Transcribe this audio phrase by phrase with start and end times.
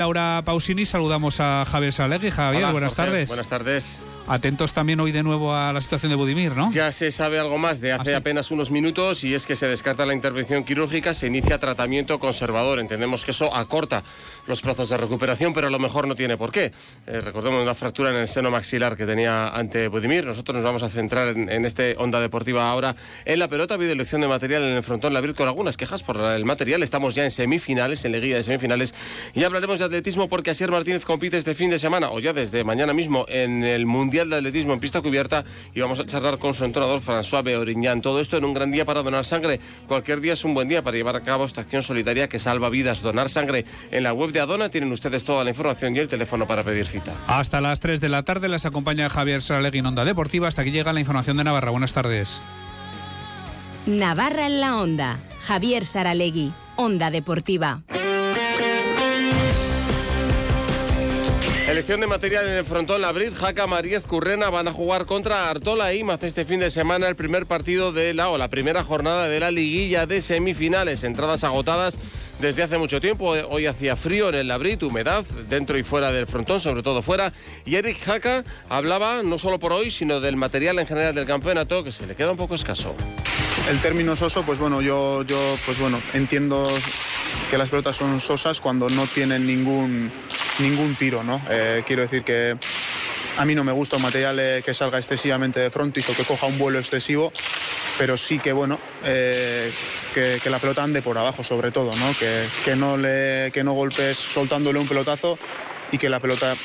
[0.00, 2.30] Laura Pausini, saludamos a Javier Salegui.
[2.30, 3.28] Javier, buenas tardes.
[3.28, 3.98] Buenas tardes.
[4.30, 6.70] Atentos también hoy de nuevo a la situación de Budimir, ¿no?
[6.70, 10.06] Ya se sabe algo más de hace apenas unos minutos y es que se descarta
[10.06, 12.78] la intervención quirúrgica, se inicia tratamiento conservador.
[12.78, 14.04] Entendemos que eso acorta
[14.46, 16.70] los plazos de recuperación, pero a lo mejor no tiene por qué.
[17.08, 20.24] Eh, recordemos una fractura en el seno maxilar que tenía ante Budimir.
[20.24, 22.94] Nosotros nos vamos a centrar en, este Onda Deportiva ahora
[23.24, 23.74] en la pelota.
[23.74, 26.84] Ha habido elección de material en el frontón Labrit con algunas quejas por el material.
[26.84, 28.94] Estamos ya en semifinales, en la guía de semifinales.
[29.34, 32.62] Y hablaremos de atletismo porque Asier Martínez compite este fin de semana, o ya desde
[32.62, 35.44] mañana mismo, en el Mundial de Atletismo en pista cubierta.
[35.74, 38.02] Y vamos a charlar con su entrenador François Beoriñán.
[38.02, 39.60] Todo esto en un gran día para donar sangre.
[39.86, 42.68] Cualquier día es un buen día para llevar a cabo esta acción solidaria que salva
[42.68, 43.02] vidas.
[43.02, 46.46] Donar sangre en la web de Adona tienen ustedes toda la información y el teléfono
[46.46, 47.12] para pedir cita.
[47.26, 50.48] Hasta las 3 de la tarde les acompaña Javier Saralegui en Onda Deportiva.
[50.48, 51.70] Hasta aquí llega la información de Navarra.
[51.70, 52.40] Buenas tardes.
[53.86, 55.18] Navarra en la Onda.
[55.46, 57.82] Javier Saralegui, Onda Deportiva.
[61.70, 63.00] Elección de material en el frontón.
[63.00, 66.68] La Brit, Jaca, Mariez, Currena van a jugar contra Artola e Imaz este fin de
[66.68, 71.04] semana el primer partido de la o la primera jornada de la liguilla de semifinales.
[71.04, 71.96] Entradas agotadas
[72.40, 73.28] desde hace mucho tiempo.
[73.28, 77.32] Hoy hacía frío en el Labrit, humedad dentro y fuera del frontón, sobre todo fuera.
[77.64, 81.84] Y Eric Jaca hablaba no solo por hoy, sino del material en general del campeonato
[81.84, 82.96] que se le queda un poco escaso.
[83.68, 86.68] El término soso, pues bueno, yo, yo pues bueno, entiendo
[87.50, 90.12] que las pelotas son sosas cuando no tienen ningún,
[90.60, 91.42] ningún tiro, ¿no?
[91.50, 92.56] Eh, quiero decir que
[93.36, 96.24] a mí no me gusta un material eh, que salga excesivamente de frontis o que
[96.24, 97.32] coja un vuelo excesivo,
[97.98, 99.72] pero sí que bueno, eh,
[100.14, 102.16] que, la pelota ande por abajo sobre todo, ¿no?
[102.18, 105.36] Que, que, no le, que no golpes soltándole un pelotazo
[105.90, 106.56] y que la pelota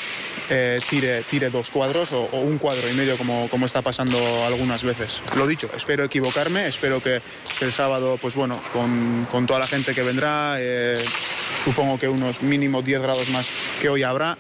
[0.49, 4.83] eh, tire, tire dos cuadros o, un cuadro y medio como, como está pasando algunas
[4.83, 5.21] veces.
[5.35, 7.21] Lo dicho, espero equivocarme, espero que,
[7.61, 11.03] el sábado, pues bueno, con, con, toda la gente que vendrá, eh,
[11.63, 14.37] supongo que unos mínimo 10 grados más que hoy habrá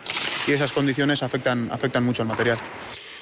[0.47, 2.57] y esas condiciones afectan, afectan mucho al material.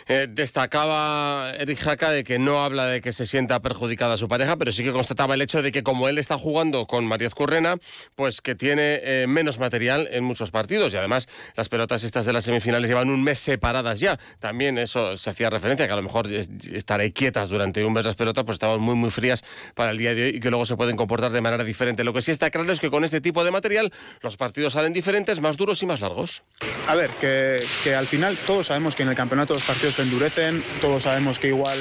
[0.07, 4.57] Eh, destacaba Eric Jaca de que no habla de que se sienta perjudicada su pareja,
[4.57, 7.77] pero sí que constataba el hecho de que como él está jugando con María Currena,
[8.15, 12.33] pues que tiene eh, menos material en muchos partidos y además las pelotas estas de
[12.33, 14.19] las semifinales llevan un mes separadas ya.
[14.39, 18.15] También eso se hacía referencia que a lo mejor estaré quietas durante un mes las
[18.15, 20.75] pelotas, pues estaban muy muy frías para el día de hoy y que luego se
[20.75, 22.03] pueden comportar de manera diferente.
[22.03, 23.91] Lo que sí está claro es que con este tipo de material
[24.21, 26.43] los partidos salen diferentes, más duros y más largos.
[26.87, 30.01] A ver, que, que al final todos sabemos que en el campeonato los partidos se
[30.01, 30.63] endurecen.
[30.81, 31.79] Todos sabemos que igual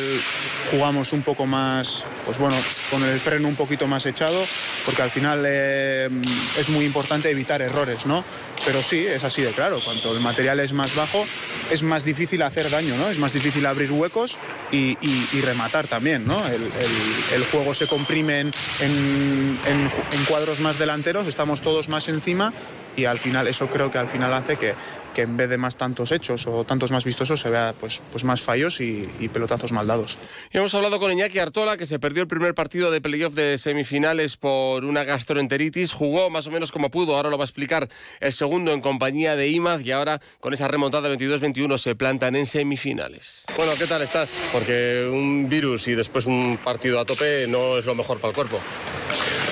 [0.71, 2.57] jugamos un poco más, pues bueno,
[2.91, 4.45] con el freno un poquito más echado,
[4.85, 6.09] porque al final eh,
[6.57, 8.25] es muy importante evitar errores, ¿no?
[8.65, 9.79] Pero sí, es así de claro.
[9.85, 11.27] Cuanto el material es más bajo,
[11.71, 13.09] es más difícil hacer daño, ¿no?
[13.09, 14.39] Es más difícil abrir huecos
[14.71, 14.97] y,
[15.43, 16.41] rematar también, ¿no?
[16.47, 22.53] El, juego se comprime en, en cuadros más delanteros, estamos todos más encima
[22.97, 24.75] y al final eso creo que al final hace que,
[25.15, 28.25] que en vez de más tantos hechos o tantos más vistosos se vea pues, pues
[28.25, 30.19] más fallos y, pelotazos mal dados.
[30.53, 33.57] Y hemos hablado con Iñaki Artola que se perdió el primer partido de playoff de
[33.57, 37.89] semifinales por una gastroenteritis, jugó más o menos como pudo, ahora lo va a explicar
[38.21, 42.47] el segundo en compañía de Imaz y ahora con esa remontada 22-21 se plantan en
[42.47, 43.45] semifinales.
[43.57, 44.39] Bueno, ¿qué tal estás?
[44.53, 48.35] Porque un virus y después un partido a tope no es lo mejor para el
[48.35, 48.61] cuerpo.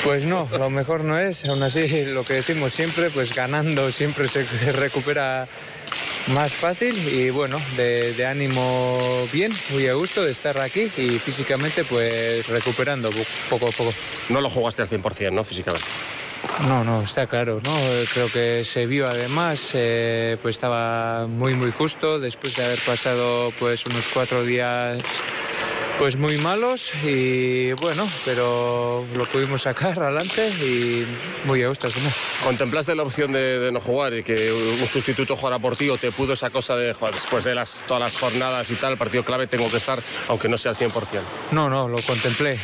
[0.04, 4.28] Pues no, lo mejor no es, aún así lo que decimos siempre, pues ganando siempre
[4.28, 5.46] se recupera
[6.28, 11.84] más fácil y bueno, de, ánimo bien, muy a gusto de estar aquí y físicamente
[11.84, 13.10] pues recuperando
[13.48, 13.92] poco a poco.
[14.28, 15.44] No lo jugaste al 100%, ¿no?
[15.44, 15.86] Físicamente.
[16.66, 17.74] No, no, está claro, ¿no?
[18.12, 23.52] Creo que se vio además, eh, pues estaba muy muy justo después de haber pasado
[23.58, 25.02] pues unos cuatro días
[26.00, 31.06] pues muy malos y bueno, pero lo pudimos sacar adelante y
[31.44, 31.88] muy a gusto.
[31.88, 32.10] ¿no?
[32.42, 36.10] ¿Contemplaste la opción de, no jugar y que un sustituto jugara por ti o te
[36.10, 39.46] pudo esa cosa de jugar después de las, todas las jornadas y tal, partido clave
[39.46, 41.20] tengo que estar, aunque no sea al 100%?
[41.50, 42.58] No, no, lo contemplé.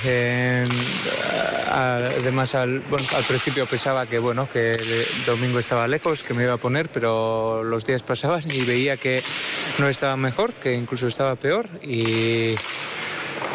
[1.70, 2.82] además, al,
[3.14, 6.88] al principio pensaba que bueno, que el domingo estaba lejos, que me iba a poner,
[6.88, 9.22] pero los días pasaban y veía que
[9.76, 12.56] no estaba mejor, que incluso estaba peor y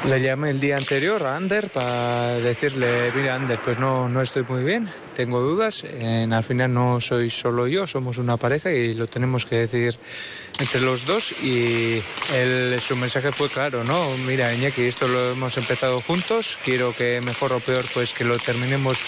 [0.05, 4.43] le llamé el día anterior a Ander para decirle, mira Ander, pues no, no estoy
[4.43, 8.93] muy bien, tengo dudas, en, al final no soy solo yo, somos una pareja y
[8.95, 9.97] lo tenemos que decir
[10.59, 12.01] entre los dos y
[12.79, 14.17] su mensaje fue claro, ¿no?
[14.17, 18.37] Mira Iñaki, esto lo hemos empezado juntos, quiero que mejor o peor pues que lo
[18.39, 18.99] terminemos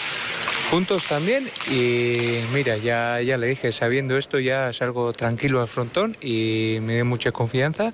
[0.70, 6.16] juntos también y mira, ya, ya le dije, sabiendo esto ya salgo tranquilo al frontón
[6.20, 7.92] y me dio mucha confianza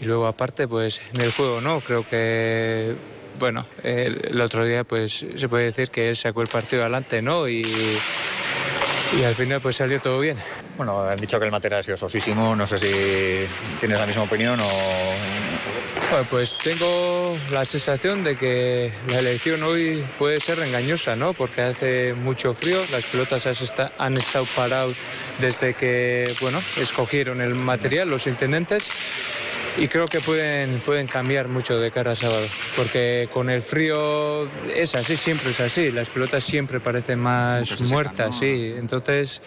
[0.00, 2.94] y luego aparte pues en el juego no, creo que
[3.38, 7.48] bueno, el, otro día pues se puede decir que él sacó el partido adelante, ¿no?
[7.48, 7.64] Y
[9.18, 10.36] y al final pues salió todo bien.
[10.80, 13.46] Bueno, han dicho que el material ha sido sosísimo, no sé si
[13.80, 14.66] tienes la misma opinión o...
[16.10, 21.34] Bueno, pues tengo la sensación de que la elección hoy puede ser engañosa, ¿no?
[21.34, 23.46] Porque hace mucho frío, las pelotas
[23.98, 24.96] han estado parados
[25.38, 28.88] desde que, bueno, escogieron el material los intendentes
[29.76, 34.48] y creo que pueden, pueden cambiar mucho de cara a sábado, porque con el frío
[34.74, 39.42] es así, siempre es así, las pelotas siempre parecen más muertas, sí, entonces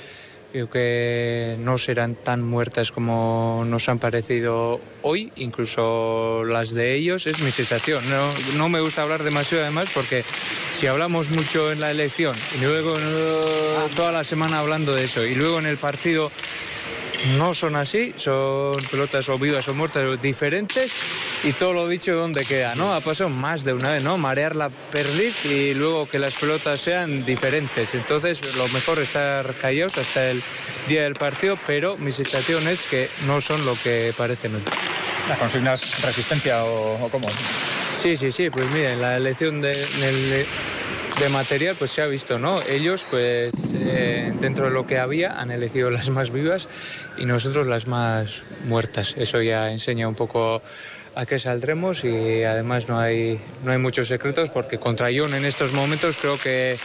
[0.54, 7.26] creo que no serán tan muertas como nos han parecido hoy, incluso las de ellos,
[7.26, 8.08] es mi sensación.
[8.08, 10.24] No, no me gusta hablar demasiado además porque
[10.72, 12.94] si hablamos mucho en la elección y luego
[13.96, 16.32] toda la semana hablando de eso y luego en el partido
[17.38, 20.94] no son así, son pelotas o vivas o muertas diferentes
[21.44, 22.94] y todo lo dicho donde queda, ¿no?
[22.94, 24.18] Ha pasado más de una vez, ¿no?
[24.18, 27.94] Marear la perdiz y luego que las pelotas sean diferentes.
[27.94, 30.44] Entonces, lo mejor es estar callados hasta el
[30.88, 34.64] día del partido, pero mi sensación es que no son lo que parecen hoy.
[35.30, 37.28] ¿La consignas resistencia o, cómo?
[37.92, 40.48] Sí, sí, sí, pues miren, la elección de, de
[41.30, 42.62] material pues se ha visto, ¿no?
[42.62, 46.68] Ellos pues eh, dentro de lo que había han elegido las más vivas
[47.18, 49.16] y nosotros las más muertas.
[49.18, 50.62] Eso ya enseña un poco
[51.16, 55.46] a qué saldremos y además no hay, no hay muchos secretos porque contra John en
[55.46, 56.80] estos momentos creo que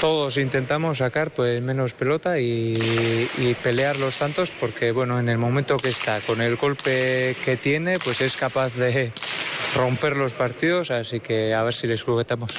[0.00, 5.38] todos intentamos sacar pues menos pelota y, y, pelear los tantos porque bueno en el
[5.38, 9.12] momento que está con el golpe que tiene pues es capaz de
[9.74, 12.58] romper los partidos así que a ver si les juguetamos.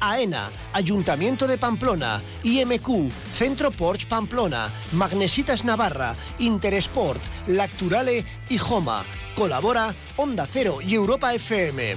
[0.00, 9.04] AENA, Ayuntamiento de Pamplona, IMQ, Centro Porsche Pamplona, Magnesitas Navarra, Interesport, Lacturale y Joma.
[9.34, 11.96] Colabora Onda Cero y Europa FM.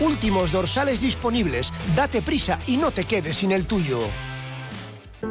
[0.00, 1.72] Últimos dorsales disponibles.
[1.96, 4.00] Date prisa y no te quedes sin el tuyo.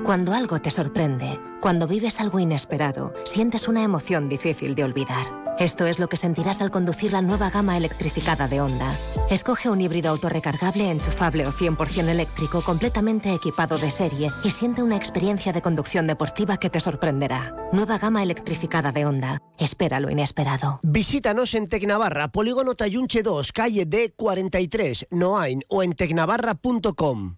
[0.04, 5.43] Cuando algo te sorprende, cuando vives algo inesperado, sientes una emoción difícil de olvidar.
[5.60, 8.98] Esto es lo que sentirás al conducir la nueva gama electrificada de Honda.
[9.30, 14.98] Escoge un híbrido autorrecargable, enchufable o 100% eléctrico completamente equipado de serie y siente una
[14.98, 17.56] experiencia de conducción deportiva que te sorprenderá.
[17.72, 19.40] Nueva gama electrificada de Honda.
[19.58, 20.80] Espera lo inesperado.
[20.84, 27.38] Visítanos en Tecnavarra, Polígono Tayunche 2, calle D43, Noain o en tecnavarra.com.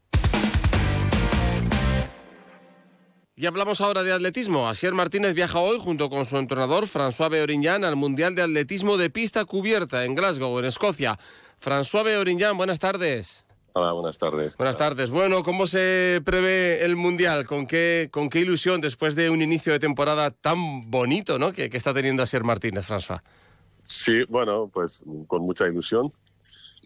[3.38, 4.70] Y hablamos ahora de atletismo.
[4.70, 9.10] Asier Martínez viaja hoy junto con su entrenador François Beoriñán al Mundial de Atletismo de
[9.10, 11.20] Pista Cubierta en Glasgow, en Escocia.
[11.62, 13.44] François Beoriñán, buenas tardes.
[13.74, 14.56] Hola, buenas tardes.
[14.56, 15.10] Buenas tardes.
[15.10, 17.46] Bueno, ¿cómo se prevé el Mundial?
[17.46, 21.52] ¿Con qué, con qué ilusión después de un inicio de temporada tan bonito ¿no?
[21.52, 23.22] que, está teniendo Asier Martínez, François?
[23.84, 26.14] Sí, bueno, pues con mucha ilusión.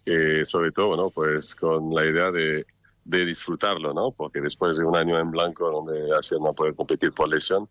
[0.04, 1.10] Eh, sobre todo, ¿no?
[1.10, 2.64] pues con la idea de
[3.04, 4.12] de disfrutarlo, ¿no?
[4.12, 7.68] Porque después de un año en blanco donde así no puede competir por lesión,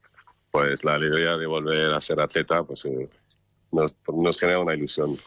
[0.51, 3.09] pues la alegría de volver a ser atleta, pues eh,
[3.71, 5.17] nos, nos genera una ilusión.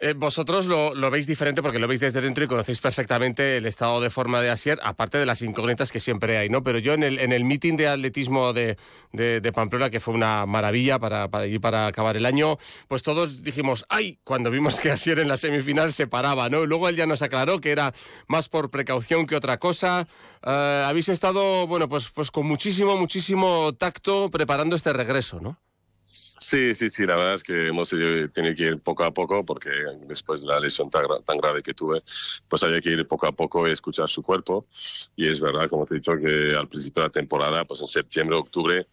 [0.00, 3.66] Eh, vosotros lo, lo, veis diferente porque lo veis desde dentro y conocéis perfectamente el
[3.66, 6.64] estado de forma de Asier, aparte de las incógnitas que siempre hay, ¿no?
[6.64, 8.76] Pero yo en el, en el meeting de atletismo de,
[9.12, 13.44] de, Pamplona, que fue una maravilla para, para, ir para acabar el año, pues todos
[13.44, 14.18] dijimos, ¡ay!
[14.24, 16.66] Cuando vimos que Asier en la semifinal se paraba, ¿no?
[16.66, 17.92] luego él ya nos aclaró que era
[18.26, 20.08] más por precaución que otra cosa.
[20.44, 25.58] Eh, habéis estado, bueno, pues, pues con muchísimo, muchísimo tacto preparando este regreso, ¿no?
[26.04, 29.70] Sí, sí, sí, la verdad es que hemos tenido que ir poco a poco porque
[30.06, 32.02] después de la lesión tan, grave que tuve,
[32.48, 34.66] pues había que ir poco a poco y escuchar su cuerpo.
[35.14, 37.86] Y es verdad, como te he dicho, que al principio de la temporada, pues en
[37.86, 38.88] septiembre, octubre,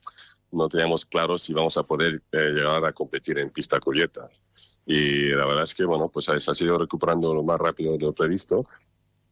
[0.52, 4.30] no teníamos claro si vamos a poder eh, llegar a competir en pista cubierta.
[4.86, 8.14] Y la verdad es que, bueno, pues ha sido recuperando lo más rápido de lo
[8.14, 8.68] previsto.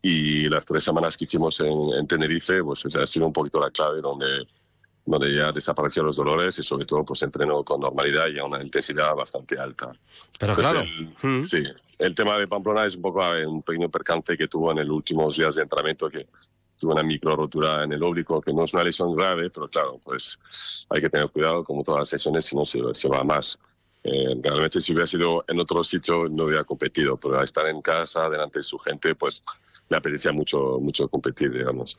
[0.01, 3.71] Y las tres semanas que hicimos en, en Tenerife, pues ha sido un poquito la
[3.71, 4.47] clave donde
[5.07, 8.61] donde ya desaparecieron los dolores y sobre todo pues entreno con normalidad y a una
[8.61, 9.89] intensidad bastante alta.
[10.37, 10.83] Pero claro.
[11.21, 11.43] Mm.
[11.43, 11.63] Sí,
[11.97, 15.37] el tema de Pamplona es un poco un pequeño percance que tuvo en los últimos
[15.37, 16.27] días de entrenamiento que
[16.77, 19.99] tuvo una micro rotura en el óblico, que no es una lesión grave, pero claro,
[20.03, 23.57] pues hay que tener cuidado como todas las sesiones, si no se, se va más.
[24.03, 27.81] Eh, realmente si hubiera sido en otro sitio no hubiera competido, pero al estar en
[27.81, 29.41] casa delante de su gente, pues
[29.89, 31.97] me apetecía mucho, mucho competir, digamos.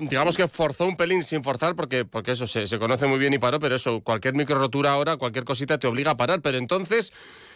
[0.00, 3.32] Digamos que forzó un pelín sin forzar, porque, porque eso se, se conoce muy bien
[3.32, 6.42] y paró, pero eso, cualquier micro rotura ahora, cualquier cosita te obliga a parar.
[6.42, 7.12] Pero entonces,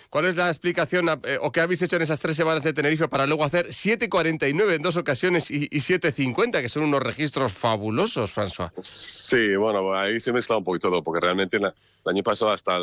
[0.09, 3.07] ¿cuál es la explicación eh, o qué habéis hecho en esas tres semanas de Tenerife
[3.09, 8.35] para luego hacer 7.49 en dos ocasiones y, y 7.50, que son unos registros fabulosos,
[8.35, 8.71] François?
[8.83, 11.73] Sí, bueno, ahí se mezcla un poquito todo, porque realmente el
[12.07, 12.79] año pasado hasta,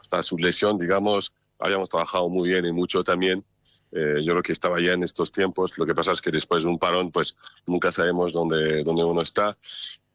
[0.00, 3.44] hasta su lesión, digamos, habíamos trabajado muy bien y mucho también
[3.92, 5.76] eh, yo creo que estaba ya en estos tiempos.
[5.78, 9.20] Lo que pasa es que después de un parón, pues nunca sabemos dónde, dónde uno
[9.20, 9.56] está.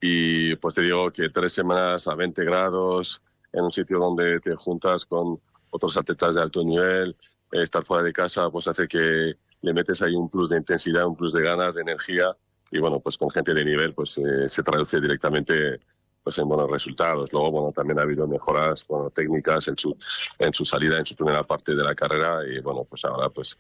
[0.02, 3.22] Y pues te digo que tres semanas a 20 grados,
[3.54, 7.16] en un sitio donde te juntas con otros atletas de alto nivel,
[7.52, 11.16] estar fuera de casa, pues hace que le metes ahí un plus de intensidad, un
[11.16, 12.36] plus de ganas, de energía.
[12.72, 15.80] Y bueno, pues con gente de nivel, pues eh, se traduce directamente
[16.28, 17.32] pues en buenos resultados.
[17.32, 19.96] Luego, bueno, también ha habido mejoras bueno, técnicas en su,
[20.38, 23.58] en su salida, en su primera parte de la carrera y bueno, pues ahora pues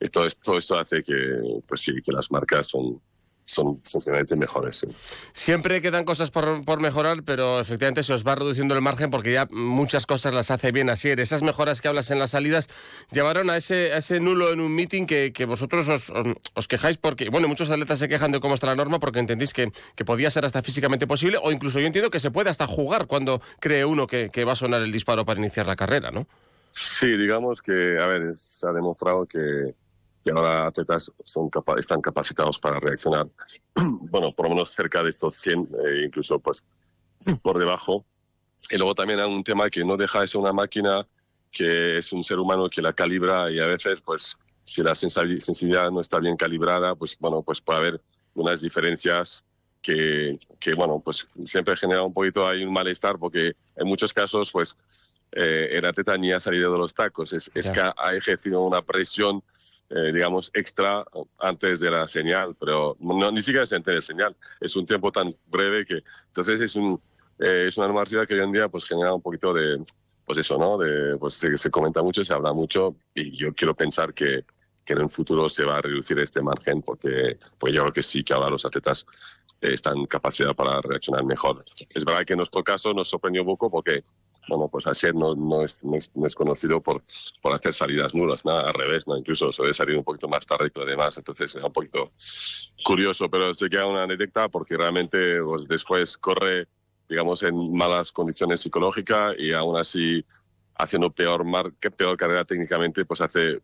[0.00, 2.98] esto, esto, esto hace que, pues sí, que las marcas son,
[3.46, 4.84] son sinceramente mejores.
[5.32, 9.32] Siempre quedan cosas por, por, mejorar, pero efectivamente se os va reduciendo el margen porque
[9.32, 11.10] ya muchas cosas las hace bien así.
[11.10, 12.68] Esas mejoras que hablas en las salidas
[13.12, 16.12] llevaron a ese, a ese nulo en un meeting que, que vosotros os,
[16.54, 19.52] os, quejáis porque, bueno, muchos atletas se quejan de cómo está la norma porque entendéis
[19.52, 22.66] que, que, podía ser hasta físicamente posible o incluso yo entiendo que se puede hasta
[22.66, 26.10] jugar cuando cree uno que, que va a sonar el disparo para iniciar la carrera,
[26.10, 26.26] ¿no?
[26.72, 29.74] Sí, digamos que, a ver, se ha demostrado que
[30.26, 33.28] que ahora atletas son capa están capacitados para reaccionar,
[34.10, 36.66] bueno, por lo menos cerca de estos 100, eh, incluso pues
[37.42, 38.04] por debajo.
[38.68, 41.06] Y luego también hay un tema que no deja de ser una máquina
[41.52, 45.92] que es un ser humano que la calibra y a veces, pues, si la sensibilidad
[45.92, 48.00] no está bien calibrada, pues, bueno, pues puede haber
[48.34, 49.44] unas diferencias
[49.80, 54.50] que, que bueno, pues siempre genera un poquito ahí un malestar porque en muchos casos,
[54.50, 54.76] pues,
[55.30, 58.82] eh, el atleta ni ha salido de los tacos, es, es que ha ejercido una
[58.82, 59.44] presión
[59.88, 61.04] eh, digamos, extra
[61.38, 64.36] antes de la señal, pero no, ni siquiera se entiende señal.
[64.60, 67.00] Es un tiempo tan breve que, entonces es, un,
[67.38, 69.82] eh, es una normativa que hoy en día pues genera un poquito de,
[70.24, 70.76] pues eso, ¿no?
[70.76, 74.44] De, pues se, se comenta mucho, se habla mucho y yo quiero pensar que,
[74.84, 78.02] que en el futuro se va a reducir este margen porque pues yo creo que
[78.02, 79.06] sí que ahora los atletas
[79.66, 81.64] eh, están capacidad para reaccionar mejor.
[81.94, 84.02] Es verdad que en nuestro caso nos sorprendió un poco porque
[84.48, 87.02] bueno, pues ayer no, no, es, no, es, no es conocido por,
[87.42, 89.16] por hacer salidas nulas, nada, al revés, ¿no?
[89.16, 92.12] incluso suele salir un poquito más tarde que lo demás, entonces es un poquito
[92.84, 96.68] curioso, pero se queda una anécdota porque realmente pues, después corre,
[97.08, 100.24] digamos, en malas condiciones psicológicas y aún así
[100.78, 103.60] haciendo peor, mar peor carrera técnicamente, pues hace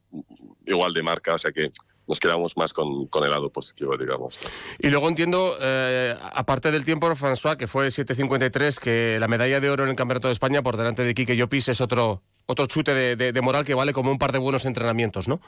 [0.66, 1.70] igual de marca, o sea que
[2.06, 4.38] nos quedamos más con, con el lado positivo, digamos.
[4.78, 9.70] Y luego entiendo, eh, aparte del tiempo, François, que fue 7.53, que la medalla de
[9.70, 12.94] oro en el Campeonato de España por delante de Quique Llopis es otro, otro chute
[12.94, 15.40] de, de, de moral que vale como un par de buenos entrenamientos, ¿no?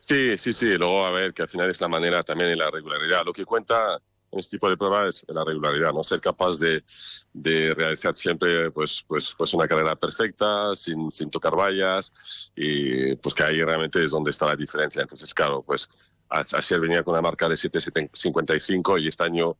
[0.00, 0.76] Sí, sí, sí.
[0.76, 3.22] Luego, a ver, que al final es la manera también y la regularidad.
[3.24, 4.00] Lo que cuenta
[4.32, 6.02] en este tipo de pruebas es la regularidad, ¿no?
[6.04, 6.84] Ser capaz de,
[7.32, 13.34] de realizar siempre pues, pues, pues una carrera perfecta, sin, sin tocar vallas, y pues
[13.34, 15.02] que ahí realmente es donde está la diferencia.
[15.02, 15.88] Entonces, claro, pues
[16.30, 19.56] ayer venía con una marca de 7.55 y este año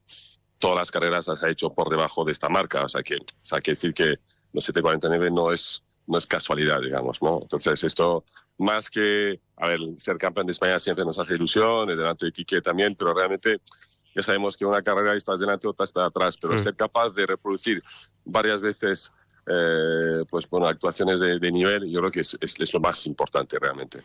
[0.58, 2.84] todas las carreras las ha hecho por debajo de esta marca.
[2.84, 4.20] O sea, que, o sea, que decir que
[4.52, 7.40] los 7.49 no es, no es casualidad, digamos, ¿no?
[7.42, 8.24] Entonces, esto
[8.58, 12.32] más que, a ver, ser campeón de España siempre nos hace ilusión, y delante de
[12.32, 13.60] Quique también, pero realmente
[14.14, 16.58] ya sabemos que una carrera estás delante, otra está atrás, pero mm.
[16.58, 17.82] ser capaz de reproducir
[18.24, 19.12] varias veces
[19.46, 23.06] eh, pues bueno, actuaciones de, de, nivel, yo creo que es, es, es, lo más
[23.06, 24.00] importante realmente.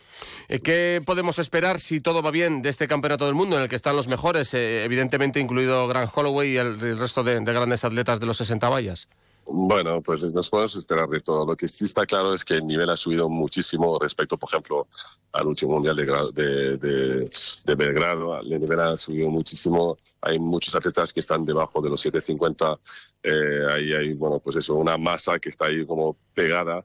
[0.47, 3.69] Eh, ¿Qué podemos esperar si todo va bien de este campeonato del mundo en el
[3.69, 7.53] que están los mejores, eh, evidentemente incluido Grant Holloway y el, el resto de, de,
[7.53, 9.07] grandes atletas de los 60 vallas?
[9.47, 11.45] Bueno, pues nos podemos esperar de todo.
[11.45, 14.87] Lo que sí está claro es que el nivel ha subido muchísimo respecto, por ejemplo,
[15.31, 17.29] al último mundial de, de,
[17.63, 18.39] de, Belgrado.
[18.39, 19.97] El nivel ha subido muchísimo.
[20.21, 22.79] Hay muchos atletas que están debajo de los 750.
[23.21, 26.83] Eh, ahí hay, bueno, pues eso, una masa que está ahí como pegada.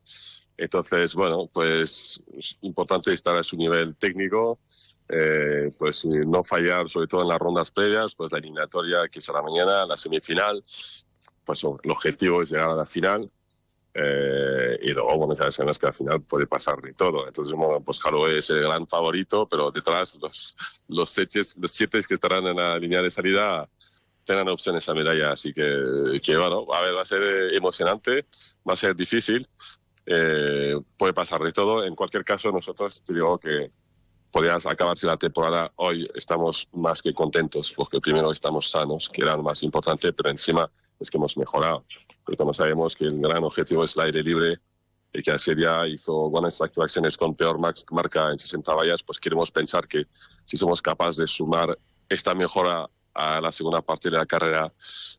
[0.58, 4.58] Entonces, bueno, pues es importante estar a su nivel técnico.
[5.08, 9.42] Eh, pues no fallar, sobre todo en las rondas previas, pues la eliminatoria que será
[9.42, 10.62] mañana, la semifinal,
[11.50, 13.28] pues el objetivo es llegar a la final
[13.92, 17.26] eh, y luego, bueno, ya sabemos que al final puede pasar de todo.
[17.26, 20.54] Entonces, bueno, pues Holloway es el gran favorito, pero detrás los,
[20.86, 21.16] los,
[21.58, 23.68] los siete que estarán en la línea de salida
[24.24, 25.32] tengan opciones a medalla.
[25.32, 28.26] Así que, que, bueno, a ver, va a ser emocionante,
[28.68, 29.48] va a ser difícil,
[30.06, 31.84] eh, puede pasar de todo.
[31.84, 33.72] En cualquier caso, nosotros te digo que
[34.30, 39.36] podrías acabarse la temporada hoy, estamos más que contentos, porque primero estamos sanos, que era
[39.36, 41.84] lo más importante, pero encima es que hemos mejorado.
[42.24, 44.60] Porque como sabemos que el gran objetivo es el aire libre
[45.12, 49.88] y que Asiria hizo buenas actuaciones con peor marca en 60 vallas, pues queremos pensar
[49.88, 50.06] que
[50.44, 51.76] si somos capaces de sumar
[52.08, 54.72] esta mejora a la segunda parte de la carrera,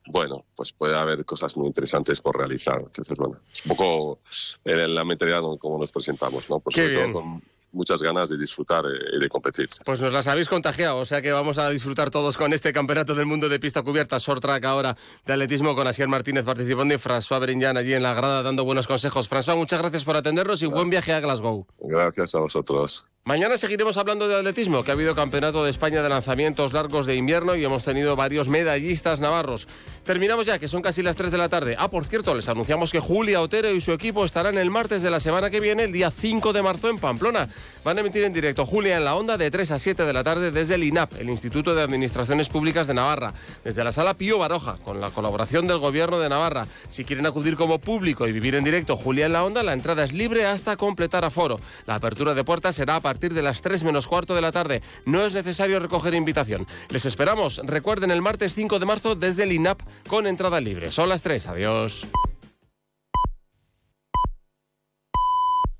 [0.07, 2.79] bueno, pues puede haber cosas muy interesantes por realizar.
[2.79, 4.19] Entonces, bueno, es un poco
[4.63, 6.59] en la mentalidad como nos presentamos, ¿no?
[6.59, 9.69] Pues sobre todo con muchas ganas de disfrutar eh, y de competir.
[9.85, 13.15] Pues nos las habéis contagiado, o sea que vamos a disfrutar todos con este Campeonato
[13.15, 16.97] del Mundo de Pista Cubierta, short track ahora de atletismo con Asier Martínez participando y
[16.97, 19.29] François Berinjan allí en la grada dando buenos consejos.
[19.29, 21.67] François, muchas gracias por atendernos y buen viaje a Glasgow.
[21.79, 23.10] Gracias a vosotros.
[23.23, 27.15] Mañana seguiremos hablando de atletismo, que ha habido Campeonato de España de lanzamientos largos de
[27.15, 29.67] invierno y hemos tenido varios medallistas navarros.
[30.03, 31.75] Terminamos ya, que son casi las 3 de la tarde.
[31.77, 35.11] Ah, por cierto, les anunciamos que Julia Otero y su equipo estarán el martes de
[35.11, 37.47] la semana que viene, el día 5 de marzo, en Pamplona.
[37.83, 40.23] Van a emitir en directo Julia en la onda de 3 a 7 de la
[40.23, 44.39] tarde desde el INAP, el Instituto de Administraciones Públicas de Navarra, desde la sala Pío
[44.39, 46.65] Baroja, con la colaboración del Gobierno de Navarra.
[46.89, 50.03] Si quieren acudir como público y vivir en directo Julia en la onda, la entrada
[50.03, 51.59] es libre hasta completar aforo.
[51.85, 54.81] La apertura de puertas será a partir de las 3 menos cuarto de la tarde.
[55.05, 56.65] No es necesario recoger invitación.
[56.89, 57.59] Les esperamos.
[57.65, 60.93] Recuerden el martes 5 de marzo desde el INAP con entrada libre.
[60.93, 61.47] Son las 3.
[61.47, 62.07] Adiós.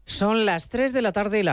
[0.05, 1.49] Son las 3 de la tarde y la